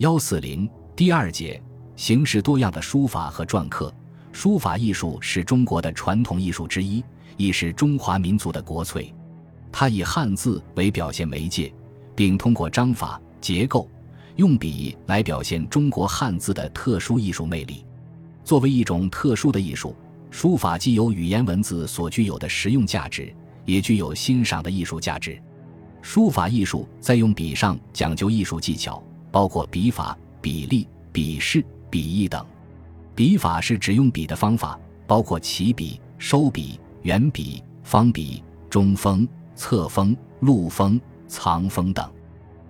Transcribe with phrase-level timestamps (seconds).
[0.00, 1.62] 幺四零第二节，
[1.94, 3.94] 形式多样的书法和篆刻。
[4.32, 7.04] 书法艺术是中国的传统艺术之一，
[7.36, 9.12] 亦是中华民族的国粹。
[9.70, 11.70] 它以汉字为表现媒介，
[12.16, 13.86] 并通过章法、结构、
[14.36, 17.84] 用笔来表现中国汉字的特殊艺术魅力。
[18.42, 19.94] 作为一种特殊的艺术，
[20.30, 23.30] 书法既有语言文字所具有的实用价值，
[23.66, 25.38] 也具有欣赏的艺术价值。
[26.00, 29.04] 书法艺术在用笔上讲究艺术技巧。
[29.30, 32.44] 包括笔法、笔力、笔势、笔意等。
[33.14, 42.10] 笔法是指用笔的方法，包括起笔、收笔、圆笔、方笔、中锋、侧锋、露锋、藏锋等。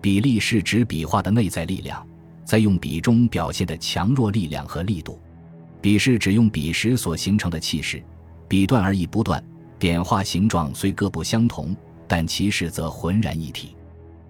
[0.00, 2.06] 笔力是指笔画的内在力量，
[2.44, 5.18] 在用笔中表现的强弱力量和力度。
[5.80, 8.02] 笔势指用笔时所形成的气势，
[8.48, 9.42] 笔断而意不断，
[9.78, 11.76] 点画形状虽各不相同，
[12.08, 13.75] 但其势则浑然一体。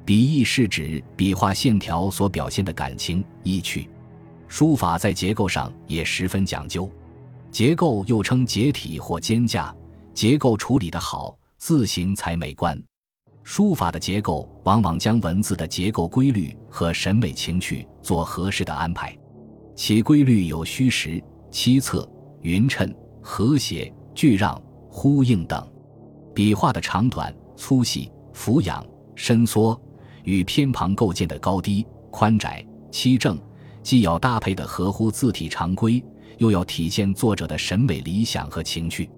[0.07, 3.91] 笔意是指笔画线条所表现的感情意趣，
[4.47, 6.89] 书法在结构上也十分讲究，
[7.51, 9.75] 结构又称结体或间架，
[10.15, 12.81] 结构处理的好，字形才美观。
[13.43, 19.13] 书法的结构往往将文字的结构规律和审美情趣做合适的安排，
[19.75, 22.09] 其规律有虚实、七策、
[22.43, 24.57] 匀称、和谐、俱让、
[24.89, 25.69] 呼应等。
[26.33, 28.87] 笔画的长短、粗细、俯仰、
[29.17, 29.81] 伸缩。
[30.27, 33.39] 与偏旁构建的高低、宽窄、七正，
[33.81, 36.05] 既要搭配的合乎字体常规，
[36.39, 39.09] 又要体现作者的审美理想和情趣。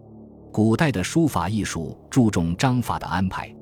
[0.53, 3.53] 古代的书法艺术注重章法的安排，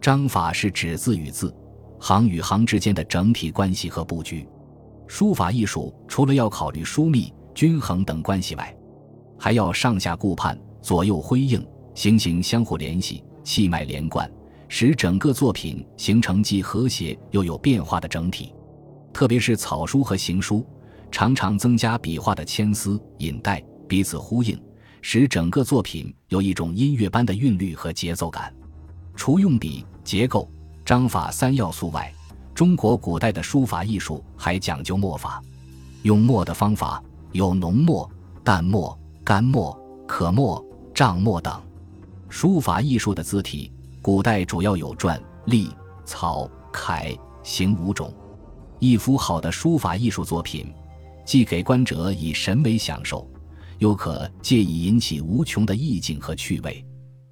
[0.00, 1.54] 章法是指字与字、
[1.98, 4.48] 行与行之间的整体关系和布局。
[5.06, 8.74] 书法艺术除了要考虑疏密、均衡等关系外，
[9.38, 11.62] 还要上下顾盼、左右辉映、
[11.94, 14.30] 形形相互联系、气脉连贯。
[14.68, 18.52] 使整个作品形成既和谐又有变化的整体，
[19.12, 20.66] 特别是草书和行书，
[21.10, 24.60] 常常增加笔画的牵丝引带，彼此呼应，
[25.00, 28.52] 使整个作品有一种音乐般的韵律和节奏感。
[29.14, 30.50] 除用笔、结构、
[30.84, 32.12] 章法三要素外，
[32.54, 35.42] 中国古代的书法艺术还讲究墨法。
[36.02, 37.02] 用墨的方法
[37.32, 38.08] 有浓墨、
[38.44, 41.62] 淡墨、干墨、可墨、障墨等。
[42.28, 43.72] 书法艺术的字体。
[44.06, 45.68] 古代主要有篆、隶、
[46.04, 47.12] 草、楷、
[47.42, 48.14] 行五种。
[48.78, 50.72] 一幅好的书法艺术作品，
[51.24, 53.28] 既给观者以审美享受，
[53.78, 56.86] 又可借以引起无穷的意境和趣味。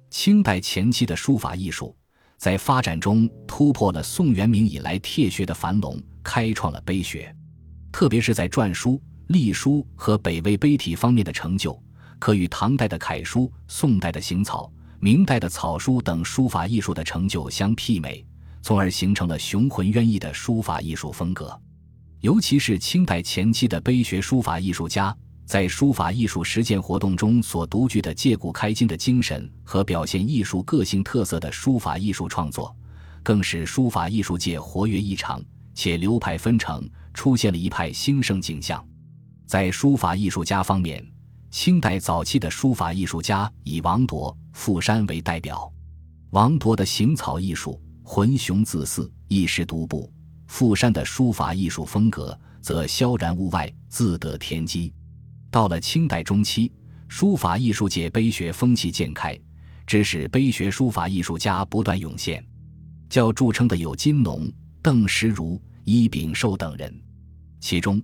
[0.09, 1.95] 清代前期的书法艺术，
[2.37, 7.33] 在发展中突破了宋元明以来帖学的樊笼，开创了碑学。
[7.89, 11.81] 特别是在篆书、隶书和北魏碑体方面的成就，
[12.19, 14.69] 可与唐代的楷书、宋代的行草。
[14.99, 18.25] 明代的草书等书法艺术的成就相媲美，
[18.61, 21.59] 从而形成了雄浑渊逸的书法艺术风格。
[22.21, 32.75] 尤其是清代前期的碑学书法艺术家，在书法艺术实践活动中所独具的借古开今的精神和表现艺术个性特色的书法艺术创作，
[33.21, 35.39] 更使书法艺术界活跃异常，
[35.75, 38.83] 且流派纷呈，出现了一派兴盛景象。
[39.45, 41.05] 在书法艺术家方面，
[41.55, 45.71] 清代早期的书法艺术家以王铎、傅山为代表。
[46.31, 50.11] 王铎的行草艺术浑雄自肆，一时独步；
[50.47, 54.93] 傅山的书法艺术风格则萧然物外，自得天机。
[55.49, 56.69] 到了清代中期，
[57.07, 59.39] 书法艺术界碑学风气渐开，
[59.87, 62.45] 致使碑学书法艺术家不断涌现。
[63.09, 64.51] 较著称的有金农、
[64.81, 66.93] 邓石如、伊秉寿等人，
[67.61, 68.01] 其中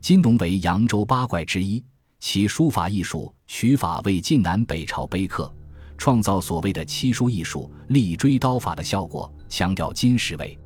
[0.00, 1.84] 金农为扬州八怪之一。
[2.26, 5.54] 其书法艺术取法为晋南北朝碑刻，
[5.98, 10.58] 创造所谓的七书艺术、立锥刀法的效果，强调金石味。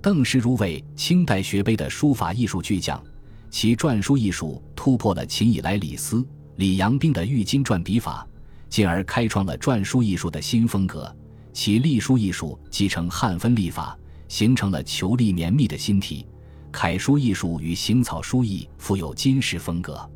[0.00, 3.02] 邓石如为清代学碑的书法艺术巨匠，
[3.50, 8.24] 其篆书艺术突破了秦以来李斯、李阳冰的玉金篆笔法，
[8.68, 11.12] 进而开创了篆书艺术的新风格。
[11.52, 16.24] 其隶书艺术继承汉分隶法，形成了遒力绵密的新体。
[16.70, 20.08] 楷书艺术与行草书艺富有金石风格。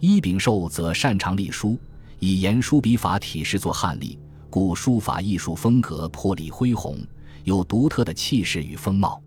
[0.00, 1.78] 伊秉寿则擅长隶书，
[2.20, 4.18] 以言书笔法体式作汉隶，
[4.48, 6.98] 故书法艺术风格魄力恢宏，
[7.44, 9.22] 有独特的气势与风貌。